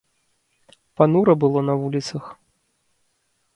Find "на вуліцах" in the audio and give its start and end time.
1.67-2.25